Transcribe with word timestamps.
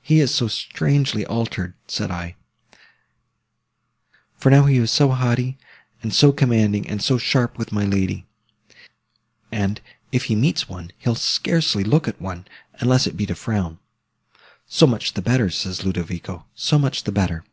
He 0.00 0.20
is 0.20 0.34
so 0.34 0.48
strangely 0.48 1.26
altered, 1.26 1.74
said 1.86 2.10
I: 2.10 2.34
for 4.34 4.48
now 4.48 4.64
he 4.64 4.78
is 4.78 4.90
so 4.90 5.10
haughty, 5.10 5.58
and 6.02 6.14
so 6.14 6.32
commanding, 6.32 6.88
and 6.88 7.02
so 7.02 7.18
sharp 7.18 7.58
with 7.58 7.70
my 7.70 7.84
lady; 7.84 8.24
and, 9.52 9.82
if 10.12 10.24
he 10.32 10.34
meets 10.34 10.66
one, 10.66 10.92
he'll 10.96 11.14
scarcely 11.14 11.84
look 11.84 12.08
at 12.08 12.22
one, 12.22 12.46
unless 12.76 13.06
it 13.06 13.18
be 13.18 13.26
to 13.26 13.34
frown. 13.34 13.78
So 14.66 14.86
much 14.86 15.12
the 15.12 15.20
better, 15.20 15.50
says 15.50 15.84
Ludovico, 15.84 16.46
so 16.54 16.78
much 16.78 17.02
the 17.04 17.12
better. 17.12 17.44